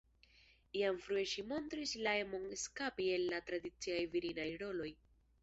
Jam 0.77 0.95
frue 1.07 1.25
ŝi 1.31 1.43
montris 1.51 1.93
la 2.07 2.15
emon 2.21 2.49
eskapi 2.57 3.07
el 3.19 3.27
la 3.35 3.43
tradiciaj 3.51 4.01
virinaj 4.17 4.49
roloj. 4.65 4.91